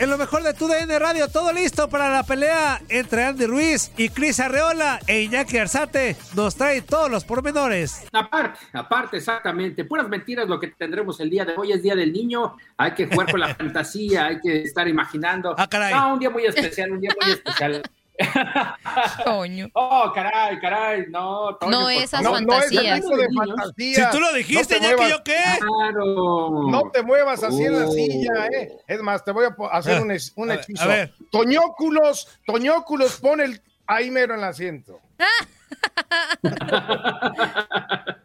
[0.00, 3.92] En lo mejor de tu DN Radio, todo listo para la pelea entre Andy Ruiz
[3.98, 6.16] y Cris Arreola e Iñaki Arzate.
[6.34, 8.06] Nos trae todos los pormenores.
[8.10, 9.84] Aparte, aparte, exactamente.
[9.84, 11.72] Puras mentiras lo que tendremos el día de hoy.
[11.72, 12.56] Es Día del Niño.
[12.78, 15.54] Hay que jugar con la fantasía, hay que estar imaginando.
[15.58, 15.92] Ah, caray.
[15.92, 17.82] No, un día muy especial, un día muy especial.
[19.24, 19.68] Toño.
[19.74, 21.56] Oh, caray, caray, no.
[21.56, 22.22] Toño, No esas.
[22.22, 23.00] No, es fantasías.
[23.00, 24.10] tipo de fantasía.
[24.10, 25.18] Si tú lo dijiste, no te Iñaki, muevas.
[25.18, 25.38] ¿yo qué?
[25.58, 26.50] Claro.
[26.70, 27.92] No te muevas así en la Oh.
[27.92, 28.72] silla, ¿eh?
[28.86, 30.82] Es más, te voy a hacer Ah, un, es- un a ver, hechizo.
[30.82, 31.14] a ver.
[31.30, 35.00] Toñóculos, Toñóculos, pon el ahí mero en el asiento.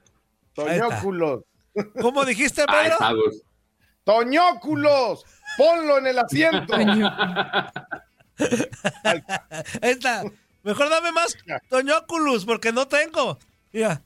[0.53, 1.41] Toñóculos,
[2.01, 2.95] ¿Cómo dijiste, Pedro?
[4.05, 5.25] Toñóculos,
[5.57, 6.73] ponlo en el asiento.
[9.03, 10.23] Ahí está.
[10.63, 11.37] Mejor dame más
[11.69, 13.37] Toñóculus, porque no tengo.
[13.71, 14.01] Ya.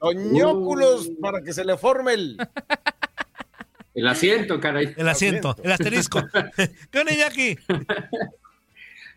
[0.00, 2.38] Toñóculos, para que se le forme el.
[3.94, 4.94] El asiento, caray.
[4.96, 6.22] El asiento, el asterisco.
[6.90, 7.58] ¿Qué onda, Iñaki?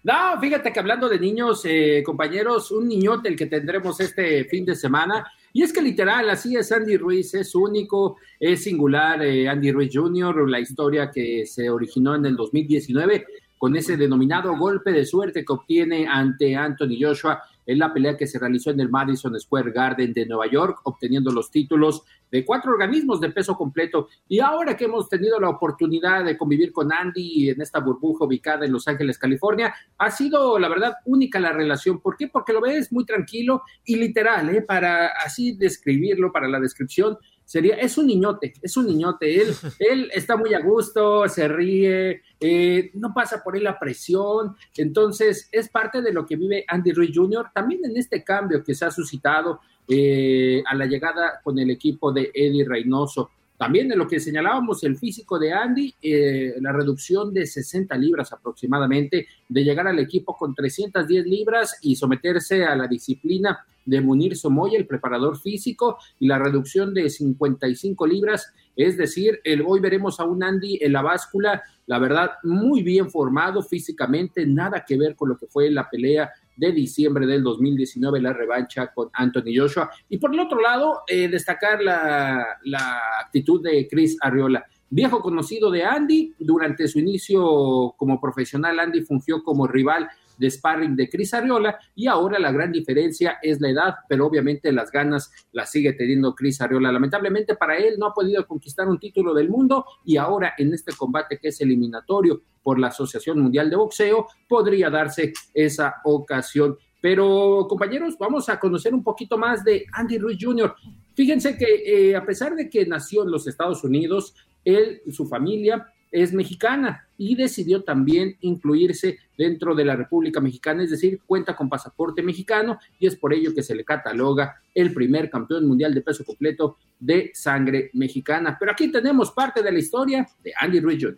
[0.04, 4.66] No, fíjate que hablando de niños, eh, compañeros, un niñote el que tendremos este fin
[4.66, 5.24] de semana.
[5.54, 9.92] Y es que literal, así es Andy Ruiz, es único, es singular eh, Andy Ruiz
[9.94, 13.26] Jr., la historia que se originó en el 2019
[13.62, 18.26] con ese denominado golpe de suerte que obtiene ante Anthony Joshua en la pelea que
[18.26, 22.02] se realizó en el Madison Square Garden de Nueva York, obteniendo los títulos
[22.32, 24.08] de cuatro organismos de peso completo.
[24.28, 28.66] Y ahora que hemos tenido la oportunidad de convivir con Andy en esta burbuja ubicada
[28.66, 32.00] en Los Ángeles, California, ha sido, la verdad, única la relación.
[32.00, 32.30] ¿Por qué?
[32.30, 34.64] Porque lo ves muy tranquilo y literal, ¿eh?
[34.64, 37.16] para así describirlo, para la descripción,
[37.52, 39.42] sería, es un niñote, es un niñote.
[39.42, 44.56] Él, él está muy a gusto, se ríe, eh, no pasa por él la presión.
[44.78, 47.48] Entonces, es parte de lo que vive Andy Ruiz Jr.
[47.54, 52.14] También en este cambio que se ha suscitado eh, a la llegada con el equipo
[52.14, 53.32] de Eddie Reynoso.
[53.58, 58.32] También en lo que señalábamos, el físico de Andy, eh, la reducción de 60 libras
[58.32, 64.36] aproximadamente, de llegar al equipo con 310 libras y someterse a la disciplina de Munir
[64.36, 70.20] Somoya, el preparador físico, y la reducción de 55 libras, es decir, el, hoy veremos
[70.20, 75.16] a un Andy en la báscula, la verdad, muy bien formado físicamente, nada que ver
[75.16, 79.90] con lo que fue la pelea de diciembre del 2019, la revancha con Anthony Joshua.
[80.10, 84.66] Y por el otro lado, eh, destacar la, la actitud de Chris Arriola.
[84.90, 90.10] Viejo conocido de Andy, durante su inicio como profesional, Andy fungió como rival
[90.42, 94.72] de sparring de Chris Arriola y ahora la gran diferencia es la edad, pero obviamente
[94.72, 96.92] las ganas las sigue teniendo Chris Arriola.
[96.92, 100.94] Lamentablemente para él no ha podido conquistar un título del mundo y ahora en este
[100.94, 106.76] combate que es eliminatorio por la Asociación Mundial de Boxeo podría darse esa ocasión.
[107.00, 110.74] Pero compañeros, vamos a conocer un poquito más de Andy Ruiz Jr.
[111.16, 114.34] Fíjense que eh, a pesar de que nació en los Estados Unidos,
[114.66, 120.92] él, su familia es mexicana y decidió también incluirse dentro de la República Mexicana, es
[120.92, 125.30] decir, cuenta con pasaporte mexicano y es por ello que se le cataloga el primer
[125.30, 128.58] campeón mundial de peso completo de sangre mexicana.
[128.60, 131.18] Pero aquí tenemos parte de la historia de Andy Ruiz Jr.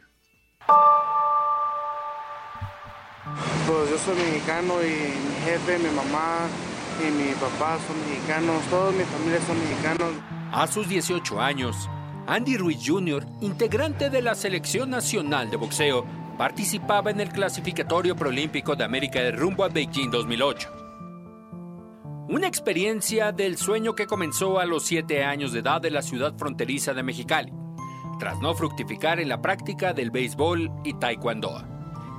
[3.68, 6.48] Pues yo soy mexicano y mi jefe, mi mamá
[7.00, 10.13] y mi papá son mexicanos, todos mi familia son mexicanos.
[10.51, 11.89] A sus 18 años,
[12.25, 16.06] Andy Ruiz Jr., integrante de la Selección Nacional de Boxeo,
[16.38, 20.70] participaba en el clasificatorio proolímpico de América de rumbo a Beijing 2008.
[22.30, 26.34] Una experiencia del sueño que comenzó a los 7 años de edad en la ciudad
[26.38, 27.52] fronteriza de Mexicali,
[28.20, 31.62] tras no fructificar en la práctica del béisbol y taekwondo.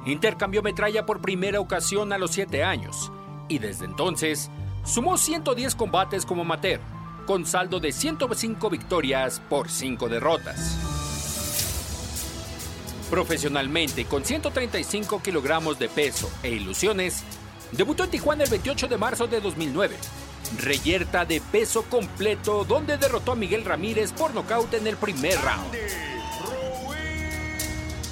[0.05, 3.11] Intercambió metralla por primera ocasión a los 7 años
[3.49, 4.51] y desde entonces
[4.85, 6.81] sumó 110 combates como amateur,
[7.25, 10.77] con saldo de 105 victorias por 5 derrotas.
[13.11, 17.23] Profesionalmente, con 135 kilogramos de peso e ilusiones,
[17.73, 19.97] debutó en Tijuana el 28 de marzo de 2009.
[20.59, 25.75] Reyerta de peso completo, donde derrotó a Miguel Ramírez por nocaut en el primer round.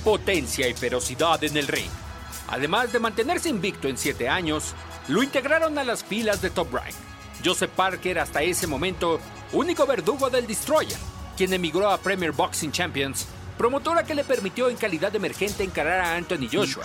[0.05, 1.91] Potencia y ferocidad en el ring.
[2.49, 4.75] Además de mantenerse invicto en 7 años,
[5.09, 7.12] lo integraron a las filas de Top Rank.
[7.45, 9.21] Joseph Parker, hasta ese momento,
[9.53, 10.99] único verdugo del Destroyer,
[11.37, 13.27] quien emigró a Premier Boxing Champions,
[13.59, 16.85] promotora que le permitió en calidad emergente encarar a Anthony Joshua,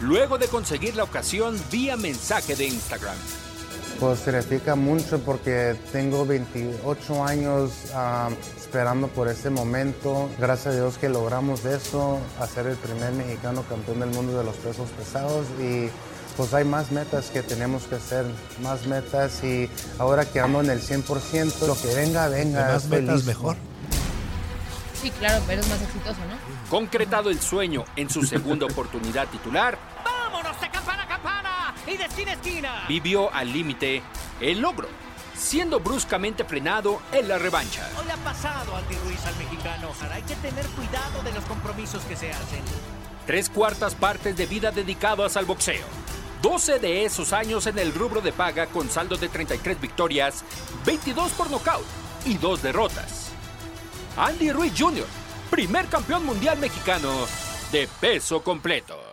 [0.00, 3.16] luego de conseguir la ocasión vía mensaje de Instagram.
[4.00, 10.30] Pues significa mucho porque tengo 28 años ah, esperando por ese momento.
[10.38, 14.54] Gracias a Dios que logramos eso, hacer el primer mexicano campeón del mundo de los
[14.56, 15.88] pesos pesados y
[16.36, 18.24] pues hay más metas que tenemos que hacer,
[18.62, 22.72] más metas y ahora que ando en el 100%, lo que venga, venga.
[22.72, 23.56] más metas mejor.
[25.00, 26.36] Sí, claro, pero es más exitoso, ¿no?
[26.70, 32.04] Concretado el sueño en su segunda oportunidad titular, ¡Vámonos de campana a campana y de
[32.04, 32.84] esquina a esquina!
[32.88, 34.02] vivió al límite
[34.40, 34.88] el logro,
[35.36, 37.88] siendo bruscamente frenado en la revancha.
[37.98, 39.92] Hoy le ha pasado Andy Ruiz al mexicano.
[40.02, 42.62] Ahora hay que tener cuidado de los compromisos que se hacen.
[43.24, 45.86] Tres cuartas partes de vida dedicadas al boxeo.
[46.42, 50.44] 12 de esos años en el rubro de paga con saldo de 33 victorias,
[50.86, 51.84] 22 por nocaut
[52.24, 53.32] y 2 derrotas.
[54.16, 55.06] Andy Ruiz Jr.,
[55.50, 57.10] primer campeón mundial mexicano
[57.72, 59.08] de peso completo.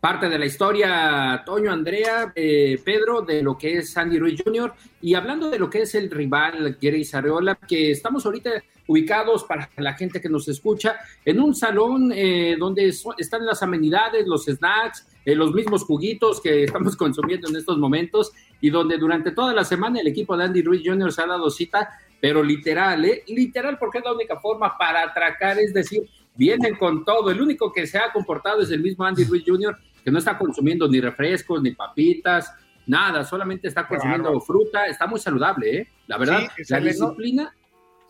[0.00, 4.72] parte de la historia, Toño, Andrea, eh, Pedro, de lo que es Andy Ruiz Jr.
[5.02, 8.50] Y hablando de lo que es el rival Gary Sarreola, que estamos ahorita
[8.90, 13.62] ubicados para la gente que nos escucha en un salón eh, donde so- están las
[13.62, 18.98] amenidades, los snacks, eh, los mismos juguitos que estamos consumiendo en estos momentos y donde
[18.98, 21.12] durante toda la semana el equipo de Andy Ruiz Jr.
[21.12, 21.88] se ha dado cita,
[22.20, 23.22] pero literal, ¿eh?
[23.28, 26.02] Literal, porque es la única forma para atracar, es decir,
[26.34, 27.30] vienen con todo.
[27.30, 30.36] El único que se ha comportado es el mismo Andy Ruiz Jr., que no está
[30.36, 32.52] consumiendo ni refrescos, ni papitas,
[32.86, 34.40] nada, solamente está consumiendo Claro.
[34.40, 35.88] fruta, está muy saludable, ¿eh?
[36.08, 37.54] La verdad, Sí, la disciplina,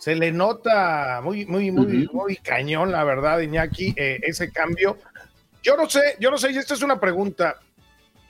[0.01, 4.97] Se le nota muy, muy, muy, muy cañón, la verdad, Iñaki, eh, ese cambio.
[5.63, 7.57] Yo no sé, yo no sé, y esta es una pregunta.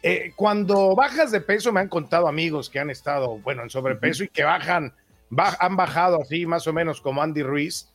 [0.02, 4.24] Eh, cuando bajas de peso, me han contado amigos que han estado, bueno, en sobrepeso
[4.24, 4.92] y que bajan,
[5.28, 7.88] ba- han bajado así, más o menos como Andy Ruiz,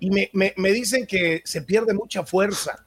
[0.00, 2.84] y me, me- me dicen que se pierde mucha fuerza,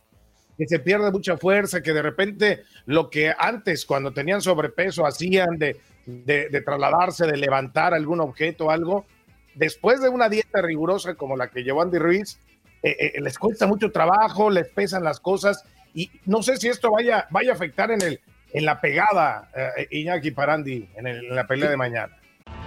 [0.58, 5.58] que se pierde mucha fuerza, que de repente lo que antes, cuando tenían sobrepeso, hacían
[5.58, 9.06] de, de- de trasladarse, de levantar algún objeto algo,
[9.56, 12.40] después de una dieta rigurosa como la que llevó Andy Ruiz,
[12.84, 16.92] eh, eh, les cuesta mucho trabajo, les pesan las cosas y no sé si esto
[16.92, 18.20] vaya, vaya a afectar en, el,
[18.54, 22.16] en la pegada, eh, Iñaki para Andy, en, en la pelea de mañana.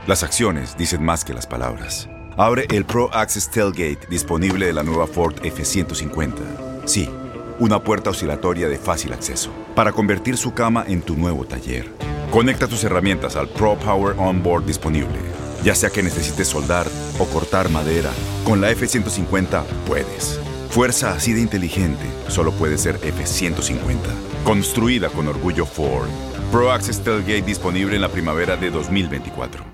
[0.07, 2.09] Las acciones dicen más que las palabras.
[2.37, 6.87] Abre el Pro Access Tailgate disponible de la nueva Ford F-150.
[6.87, 7.11] Sí,
[7.59, 11.87] una puerta oscilatoria de fácil acceso para convertir su cama en tu nuevo taller.
[12.31, 15.38] Conecta tus herramientas al Pro Power Onboard disponible.
[15.65, 16.87] Ya sea que necesites soldar
[17.19, 18.11] o cortar madera,
[18.45, 20.41] con la F-150 puedes.
[20.71, 23.99] Fuerza así de inteligente solo puede ser F-150.
[24.45, 26.09] Construida con orgullo Ford.
[26.53, 29.65] Pro Access Tailgate disponible en la primavera de 2024.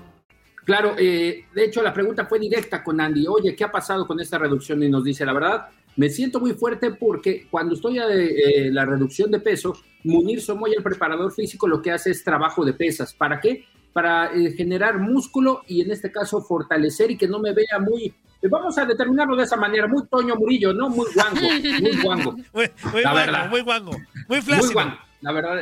[0.65, 3.27] Claro, eh, de hecho la pregunta fue directa con Andy.
[3.27, 4.81] Oye, ¿qué ha pasado con esta reducción?
[4.81, 8.85] Y nos dice, la verdad, me siento muy fuerte porque cuando estoy a eh, la
[8.85, 13.13] reducción de peso, Munir Somoy, el preparador físico, lo que hace es trabajo de pesas.
[13.13, 13.65] ¿Para qué?
[13.95, 18.07] Para eh, generar músculo y en este caso fortalecer y que no me vea muy,
[18.41, 20.89] eh, vamos a determinarlo de esa manera, muy Toño Murillo, ¿no?
[20.89, 21.39] Muy guango,
[21.79, 22.31] muy guango.
[22.53, 23.49] Muy, muy La guango, verdad.
[23.49, 24.73] muy guango, muy Muy flácido.
[24.73, 25.57] guango, la verdad.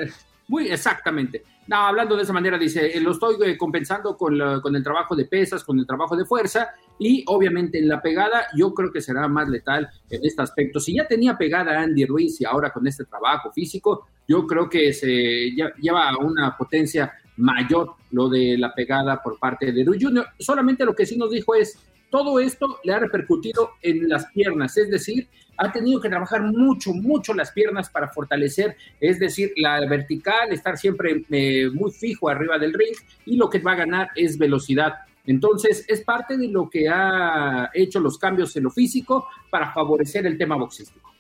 [0.48, 1.44] Muy exactamente.
[1.68, 5.16] No, hablando de esa manera, dice, eh, lo estoy compensando con, la- con el trabajo
[5.16, 9.00] de pesas, con el trabajo de fuerza y obviamente en la pegada yo creo que
[9.00, 10.80] será más letal en este aspecto.
[10.80, 14.92] Si ya tenía pegada Andy Ruiz y ahora con este trabajo físico, yo creo que
[14.92, 20.04] se lle- lleva a una potencia mayor lo de la pegada por parte de Ruiz
[20.04, 20.28] Jr.
[20.40, 21.78] Solamente lo que sí nos dijo es,
[22.10, 26.94] todo esto le ha repercutido en las piernas, es decir, ha tenido que trabajar mucho,
[26.94, 32.60] mucho las piernas para fortalecer, es decir, la vertical, estar siempre eh, muy fijo arriba
[32.60, 34.94] del ring y lo que va a ganar es velocidad.
[35.25, 40.25] Entonces, es parte de lo que ha hecho los cambios en lo físico para favorecer
[40.25, 41.12] el tema boxístico.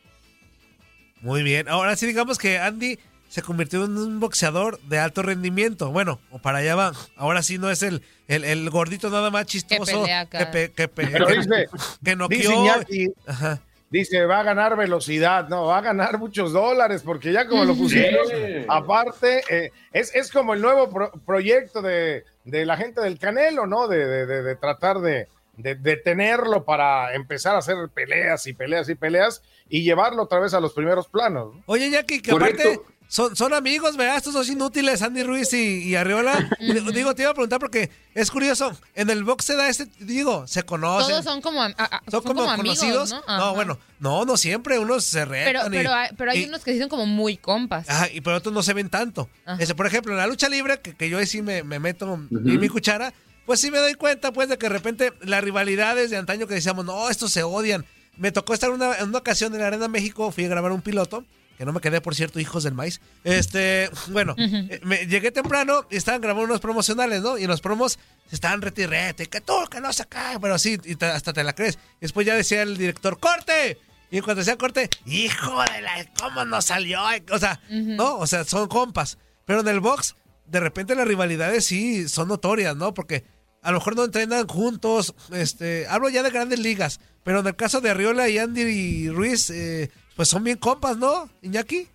[1.21, 1.69] Muy bien.
[1.69, 2.99] Ahora sí, digamos que Andy
[3.33, 5.89] se convirtió en un boxeador de alto rendimiento.
[5.89, 6.91] Bueno, o para allá va.
[7.15, 10.51] Ahora sí no es el, el, el gordito nada más chistoso pelea que, acá.
[10.51, 11.67] pe- que, pe- Pero que- dice,
[12.05, 12.37] que noqueó.
[12.37, 13.59] dice Iñaki, Ajá.
[13.89, 17.75] dice, va a ganar velocidad, no, va a ganar muchos dólares, porque ya como lo
[17.75, 18.65] pusieron, Sí.
[18.69, 23.65] aparte, eh, es, es como el nuevo pro- proyecto de, de la gente del Canelo,
[23.65, 23.87] ¿no?
[23.87, 28.53] De, de- de- de tratar de, de, de tenerlo para empezar a hacer peleas y
[28.53, 31.55] peleas y peleas y llevarlo otra vez a los primeros planos.
[31.55, 31.63] ¿no?
[31.65, 32.61] Oye, Jackie, que Correcto.
[32.69, 34.17] aparte son, son amigos, ¿verdad?
[34.17, 36.49] Estos dos inútiles, Andy Ruiz y, y Arriola.
[36.93, 38.75] Digo, te iba a preguntar porque es curioso.
[38.95, 41.09] En el box se da este, digo, se conocen.
[41.11, 43.11] Todos son como, am- a- a- son son como, como amigos, conocidos.
[43.11, 43.37] ¿no?
[43.37, 44.79] No, bueno, no, no siempre.
[44.79, 45.73] Unos se Pero, retan.
[45.73, 47.87] y- pero, hay, pero hay y- unos que sí son como muy compas.
[47.87, 49.29] Ajá, y pero otros no se ven tanto.
[49.45, 49.61] Ajá.
[49.61, 52.15] Ese, por ejemplo, en la lucha libre, que, que yo ahí sí me, me meto
[52.15, 53.13] en mi cuchara,
[53.45, 56.55] pues sí me doy cuenta, pues, de que de repente las rivalidades de antaño que
[56.55, 57.85] decíamos, no, estos se odian.
[58.17, 60.81] Me tocó estar una, en una ocasión en la Arena México, fui a grabar un
[60.81, 61.23] piloto,
[61.63, 62.99] que no me quedé, por cierto, hijos del maíz.
[63.23, 67.37] Este, bueno, eh, me, llegué temprano y estaban grabando unos promocionales, ¿no?
[67.37, 67.99] Y los promos
[68.31, 71.53] estaban retirete, que tú, que no se cae, pero sí, y te- hasta te la
[71.55, 71.79] crees.
[72.01, 73.77] Después ya decía el director, ¡corte!
[74.11, 76.99] Y cuando decía corte, hijo de la, ¿cómo nos salió?
[77.31, 78.17] O sea, ¿no?
[78.17, 79.17] O sea, son compas.
[79.45, 80.15] Pero en el box,
[80.45, 82.93] de repente las rivalidades sí son notorias, ¿no?
[82.93, 83.23] Porque
[83.61, 87.55] a lo mejor no entrenan juntos, este, hablo ya de grandes ligas, pero en el
[87.55, 91.87] caso de Arriola y Andy y Ruiz, eh, pues son bien compas, ¿no, Iñaki?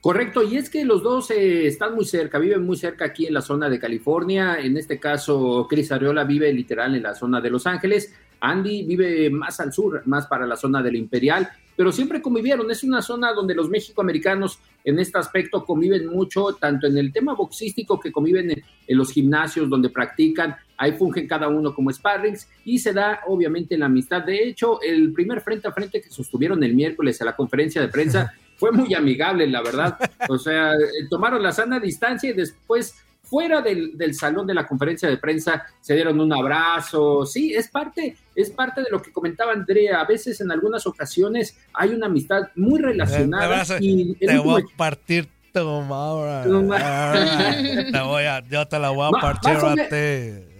[0.00, 3.32] Correcto, y es que los dos eh, están muy cerca, viven muy cerca aquí en
[3.32, 4.58] la zona de California.
[4.60, 8.12] En este caso, Chris Arreola vive literal en la zona de Los Ángeles.
[8.38, 12.70] Andy vive más al sur, más para la zona del Imperial, pero siempre convivieron.
[12.70, 17.32] Es una zona donde los mexicoamericanos en este aspecto conviven mucho, tanto en el tema
[17.34, 20.54] boxístico que conviven en, en los gimnasios donde practican.
[20.76, 24.22] Ahí fungen cada uno como sparrings y se da obviamente la amistad.
[24.22, 27.88] De hecho, el primer frente a frente que sostuvieron el miércoles a la conferencia de
[27.88, 29.96] prensa fue muy amigable, la verdad.
[30.28, 30.76] O sea, eh,
[31.10, 35.64] tomaron la sana distancia y después, fuera del, del salón de la conferencia de prensa,
[35.80, 37.24] se dieron un abrazo.
[37.24, 40.00] Sí, es parte, es parte de lo que comentaba Andrea.
[40.00, 43.62] A veces, en algunas ocasiones, hay una amistad muy Me relacionada.
[43.62, 46.50] a- y te voy a partir tu madre.
[46.50, 47.12] Tu ma-
[47.92, 50.53] Te voy a, yo te la voy a partir a ti.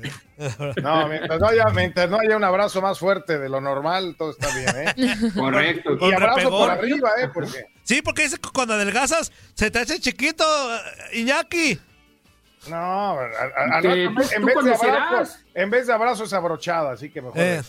[0.82, 4.30] No, mientras no, haya, mientras no haya un abrazo más fuerte de lo normal, todo
[4.30, 5.14] está bien, ¿eh?
[5.36, 5.96] Correcto.
[6.00, 6.60] Y abrazo repegón.
[6.60, 7.28] por arriba, ¿eh?
[7.32, 10.44] Porque Sí, porque dice que cuando adelgazas se te hace chiquito,
[11.12, 11.78] eh, Iñaki.
[12.70, 13.14] no, a-
[13.56, 17.10] a- en vez- tú en vez de abrazo, en vez de abrazo es abrochada, así
[17.10, 17.38] que mejor.
[17.38, 17.62] Eh,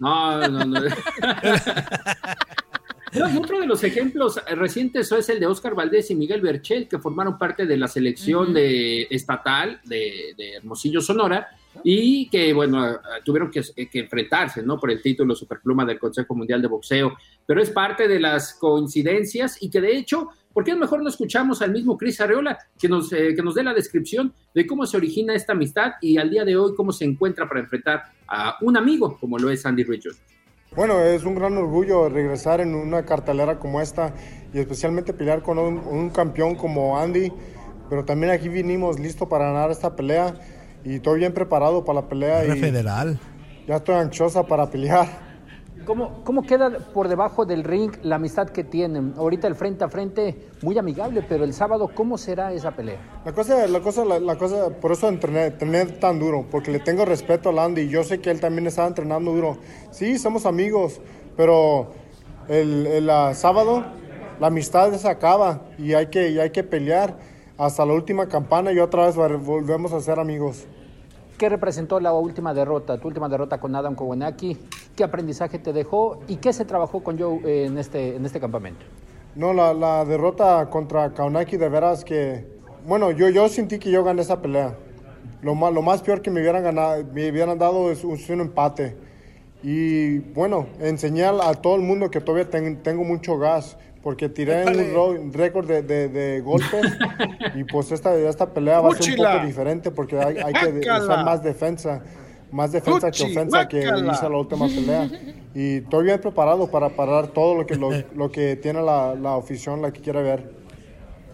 [0.00, 0.80] No, no, no.
[3.40, 7.38] Otro de los ejemplos recientes es el de Oscar Valdés y Miguel Berchel, que formaron
[7.38, 11.48] parte de la selección de estatal de, de Hermosillo, Sonora,
[11.82, 14.78] y que, bueno, tuvieron que, que enfrentarse, ¿no?
[14.78, 17.12] Por el título Superpluma del Consejo Mundial de Boxeo.
[17.46, 21.62] Pero es parte de las coincidencias y que, de hecho, ¿por qué mejor no escuchamos
[21.62, 24.96] al mismo Chris Arreola que nos, eh, que nos dé la descripción de cómo se
[24.96, 28.76] origina esta amistad y al día de hoy cómo se encuentra para enfrentar a un
[28.76, 30.20] amigo como lo es Andy Richards?
[30.76, 34.14] Bueno, es un gran orgullo regresar en una cartelera como esta
[34.52, 37.32] y especialmente pelear con un, un campeón como Andy,
[37.88, 40.34] pero también aquí vinimos listo para ganar esta pelea
[40.84, 43.18] y estoy bien preparado para la pelea y federal.
[43.66, 45.28] ya estoy ansiosa para pelear.
[45.84, 49.14] ¿Cómo, ¿Cómo queda por debajo del ring la amistad que tienen?
[49.16, 52.98] Ahorita el frente a frente muy amigable, pero el sábado, ¿cómo será esa pelea?
[53.24, 56.80] La cosa, la cosa, la, la cosa, por eso entrené, entrené tan duro, porque le
[56.80, 59.56] tengo respeto a Andy y yo sé que él también estaba entrenando duro.
[59.90, 61.00] Sí, somos amigos,
[61.38, 61.92] pero
[62.48, 63.84] el, el, ah, sábado
[64.40, 67.16] la amistad se acaba y hay que, y hay que pelear
[67.58, 70.66] hasta la última campana y otra vez volvemos a ser amigos.
[71.36, 74.56] ¿Qué representó la última derrota, tu última derrota con Adam Kownacki?
[74.96, 78.84] ¿Qué aprendizaje te dejó y qué se trabajó con Joe en este, en este campamento?
[79.34, 82.58] No, la, la derrota contra Kaunaki de veras que...
[82.86, 84.76] Bueno, yo, yo sentí que yo gané esa pelea.
[85.42, 88.28] Lo más, lo más peor que me hubieran, ganado, me hubieran dado es un, es
[88.30, 88.96] un empate.
[89.62, 94.62] Y bueno, enseñar a todo el mundo que todavía ten, tengo mucho gas, porque tiré
[94.62, 94.88] Épale.
[94.88, 96.96] un ro- récord de, de- de golpes
[97.54, 100.90] y pues esta, esta pelea va a ser un poco diferente porque hay, hay que
[100.90, 102.02] usar más defensa,
[102.52, 105.10] más defensa que ofensa que hice la última pelea.
[105.54, 109.34] Y estoy bien preparado para parar todo lo que, lo, lo que tiene la, la
[109.36, 110.58] afición, la que quiere ver.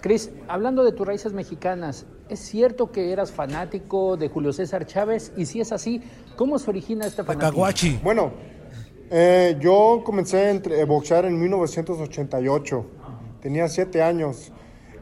[0.00, 5.33] Cris, hablando de tus raíces mexicanas, ¿es cierto que eras fanático de Julio César Chávez?
[5.37, 6.02] Y si es así,
[6.37, 8.00] ¿cómo se origina este fanatismo?
[8.02, 8.33] Bueno,
[9.11, 12.87] eh, yo comencé a a boxear en 1988.
[13.40, 14.52] Tenía siete años.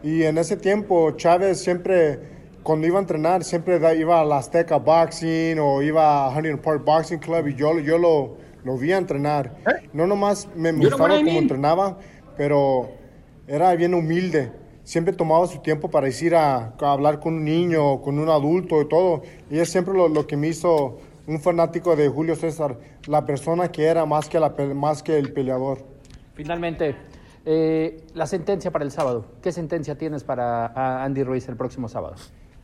[0.02, 2.18] Y en ese tiempo Chávez siempre,
[2.62, 6.84] cuando iba a entrenar, siempre iba a la Azteca Boxing o iba a Huntington Park
[6.84, 9.54] Boxing Club y yo, yo lo, lo vi a entrenar.
[9.92, 10.72] No nomás me ¿Eh?
[10.72, 11.98] Gustaba cómo entrenaba,
[12.36, 12.90] pero
[13.46, 14.50] era bien humilde.
[14.82, 18.82] Siempre tomaba su tiempo para ir a, a hablar con un niño, con un adulto
[18.82, 19.22] y todo.
[19.48, 23.70] Y es siempre lo, lo que me hizo un fanático de Julio César, la persona
[23.70, 25.78] que era más que, la, más que el peleador.
[26.34, 26.96] Finalmente,
[27.44, 29.26] eh, la sentencia para el sábado.
[29.42, 32.16] ¿Qué sentencia tienes para Andy Ruiz el próximo sábado?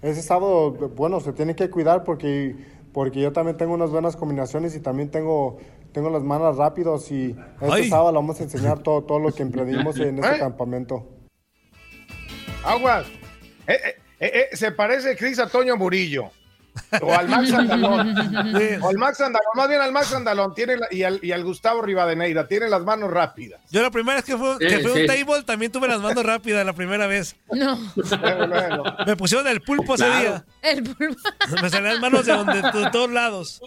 [0.02, 2.56] Ese sábado, bueno, se tiene que cuidar porque,
[2.92, 5.58] porque yo también tengo unas buenas combinaciones y también tengo,
[5.92, 7.88] tengo las manos rápidas y este Ay.
[7.88, 10.38] sábado le vamos a enseñar todo, todo lo que emprendimos en este ¿Eh?
[10.38, 11.06] campamento.
[12.64, 13.06] Aguas.
[13.66, 16.30] Eh, eh, se parece Cris a Toño Murillo.
[17.02, 18.14] O al Max Andalón.
[18.82, 19.50] O al Max Andalón.
[19.56, 20.54] Más bien al Max Andalón.
[20.54, 22.46] Tiene la- y, al, y al Gustavo Rivadeneira.
[22.46, 23.60] Tiene las manos rápidas.
[23.70, 24.86] Yo la primera vez que Sí, sí.
[25.00, 27.36] un table también tuve las manos rápidas la primera vez.
[27.52, 27.78] No.
[29.06, 30.44] Me pusieron el pulpo ese día.
[30.62, 31.20] El pulpo.
[31.62, 33.60] Me salían las manos de, donde, de todos lados.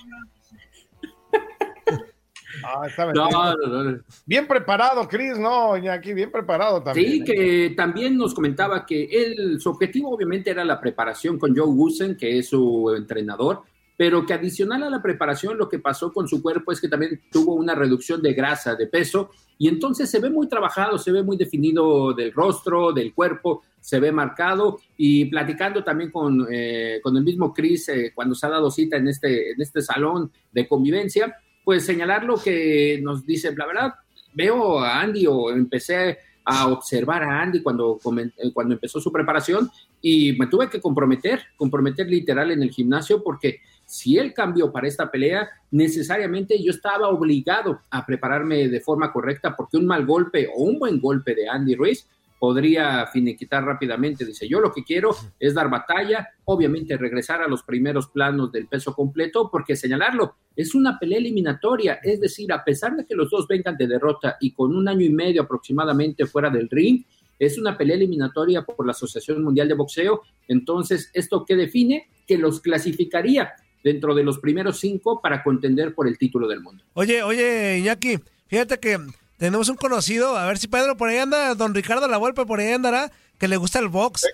[2.63, 3.67] Ah, está No, metiendo.
[3.67, 3.99] no, no.
[4.25, 5.77] Bien preparado, Cris, ¿no?
[5.77, 7.11] Iñaki, bien preparado también.
[7.11, 7.23] Sí, ¿eh?
[7.25, 12.15] que también nos comentaba que él, su objetivo obviamente era la preparación con Joe Gusen,
[12.17, 13.63] que es su entrenador,
[13.97, 17.21] pero que adicional a la preparación lo que pasó con su cuerpo es que también
[17.31, 21.21] tuvo una reducción de grasa, de peso, y entonces se ve muy trabajado, se ve
[21.21, 27.15] muy definido del rostro, del cuerpo, se ve marcado, y platicando también con, eh, con
[27.15, 30.67] el mismo Chris eh, cuando se ha dado cita en este, en este salón de
[30.67, 31.35] convivencia,
[31.71, 33.93] pues señalar lo que nos dice, la verdad,
[34.33, 39.71] veo a Andy o empecé a observar a Andy cuando, eh, cuando empezó su preparación
[40.01, 44.89] y me tuve que comprometer, comprometer literal en el gimnasio porque si él cambió para
[44.89, 50.49] esta pelea, necesariamente yo estaba obligado a prepararme de forma correcta porque un mal golpe
[50.53, 52.05] o un buen golpe de Andy Ruiz
[52.41, 54.25] podría finiquitar rápidamente.
[54.25, 58.65] Dice, yo lo que quiero es dar batalla, obviamente regresar a los primeros planos del
[58.65, 63.29] peso completo, porque señalarlo, es una pelea eliminatoria, es decir, a pesar de que los
[63.29, 67.03] dos vengan de derrota y con un año y medio aproximadamente fuera del ring,
[67.37, 70.23] es una pelea eliminatoria por la Asociación Mundial de Boxeo.
[70.47, 72.09] Entonces, ¿esto qué define?
[72.25, 76.83] Que los clasificaría dentro de los primeros cinco para contender por el título del mundo.
[76.93, 78.97] Oye, oye, Iñaki, fíjate que
[79.41, 82.59] tenemos un conocido, a ver si Pedro por ahí anda, don Ricardo La Volpe por
[82.59, 84.27] ahí andará, que le gusta el box.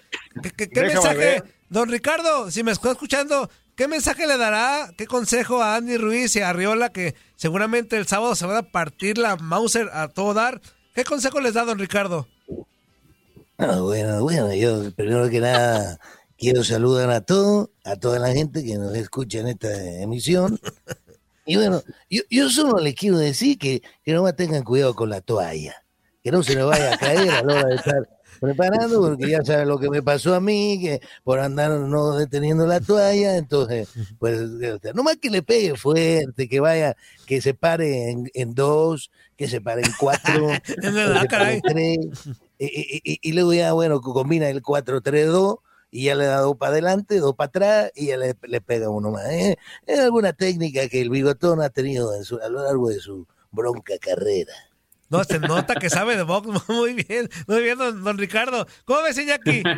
[0.43, 1.43] ¿Qué, qué- mensaje, ver.
[1.69, 6.35] don Ricardo, si me está escuchando, qué mensaje le dará, qué consejo a Andy Ruiz
[6.35, 10.33] y a Arriola, que seguramente el sábado se van a partir la Mauser a todo
[10.33, 10.59] dar?
[10.93, 12.27] ¿Qué consejo les da don Ricardo?
[13.57, 16.01] Ah, bueno, bueno, yo primero que nada
[16.37, 20.59] quiero saludar a todos, a toda la gente que nos escucha en esta emisión.
[21.47, 25.21] Y bueno, yo, yo solo les quiero decir que, que nomás tengan cuidado con la
[25.21, 25.75] toalla,
[26.23, 29.41] que no se nos vaya a caer a la hora de estar preparando, porque ya
[29.43, 33.89] saben lo que me pasó a mí, que por andar no deteniendo la toalla, entonces,
[34.19, 34.41] pues,
[34.93, 39.61] nomás que le pegue fuerte, que vaya, que se pare en, en dos, que se
[39.61, 40.81] pare en cuatro, que
[41.21, 41.97] se pare en tres,
[42.59, 45.59] y, y- y- y luego ya, bueno, combina el 4-3-2
[45.91, 48.89] y ya le da dos para adelante, dos para atrás y ya le, le pega
[48.89, 49.25] uno más.
[49.29, 49.57] ¿eh?
[49.85, 53.25] Es alguna técnica que el bigotón ha tenido en su- a lo largo de su
[53.51, 54.53] bronca carrera.
[55.09, 58.67] No, se nota que sabe de box muy bien, muy bien, don, don Ricardo.
[58.85, 59.63] ¿Cómo ves, Iñaki?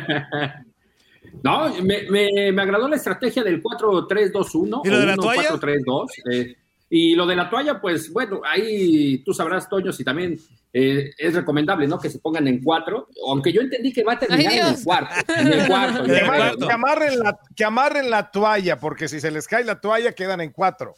[1.44, 4.80] No, me, me, me agradó la estrategia del 4-3-2-1.
[4.84, 5.50] ¿Y lo de la o toalla?
[5.50, 6.06] 4-3-2.
[6.32, 6.56] eh,
[6.88, 10.38] y lo de la toalla, pues bueno, ahí tú sabrás, Toño, si también
[10.72, 11.98] eh, es recomendable, ¿no?
[11.98, 14.84] Que se pongan en cuatro, aunque yo entendí que va a terminar Ay, en el
[14.84, 15.14] cuarto.
[15.36, 16.04] En el cuarto.
[16.04, 19.80] Que, amarren, que amarren la, que amarren la toalla, porque si se les cae la
[19.80, 20.94] toalla quedan en cuatro.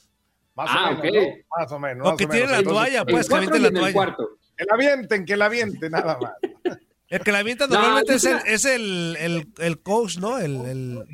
[0.54, 1.16] Más Ah, o menos.
[1.16, 1.32] ok.
[1.32, 1.58] ¿no?
[1.58, 2.06] Más o menos.
[2.06, 2.50] O más que menos.
[2.50, 4.28] la toalla, pues, El que cuatro avienten la en el cuarto.
[4.56, 6.32] Que la avienten, que la avienten, nada más.
[7.08, 10.18] El que la avienta No, normalmente es es, el, una- es el, el, el coach,
[10.18, 10.38] ¿no?
[10.38, 11.04] El, el,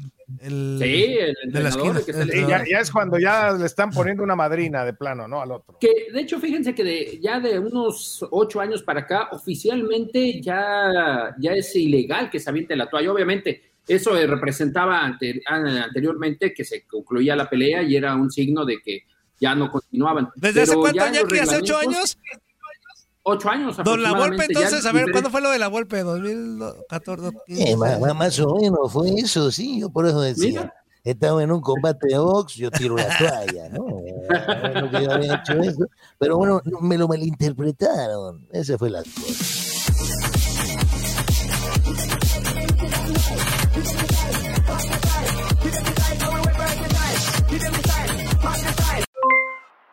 [0.40, 2.00] el- Sí, el de la esquina.
[2.04, 5.40] que está ya, ya es cuando ya le están poniendo una madrina de plano, ¿no?
[5.40, 5.76] Al otro.
[5.80, 11.34] Que de hecho, fíjense que de, ya de unos ocho años para acá, oficialmente ya,
[11.38, 13.12] ya es ilegal que se aviente la toalla.
[13.12, 18.30] Obviamente, eso eh, representaba ante- an- anteriormente que se concluía la pelea y era un
[18.30, 19.02] signo de que
[19.40, 20.28] ya no continuaban.
[20.36, 21.42] ¿Desde hace cuánto, ya?
[21.42, 22.18] ¿Hace ocho años?
[23.28, 23.76] Ocho años.
[23.84, 26.04] Don La Volpe, ya entonces, a ver, ¿cuándo fue lo de La Volpe?
[26.04, 27.32] ¿2014?
[27.48, 30.72] Eh, más, o menos fue eso, sí, yo por eso decía.
[31.04, 33.86] Estaba en un combate de box, yo tiro la toalla, ¿no?
[34.04, 35.86] Era lo que yo había hecho eso.
[36.18, 38.46] Pero bueno, no, me lo malinterpretaron.
[38.52, 39.68] Esa fue la cosa.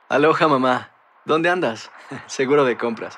[0.10, 0.92] Aloha mamá,
[1.26, 1.90] ¿dónde andas?
[2.28, 3.18] Seguro de compras.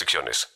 [0.00, 0.48] restricciones.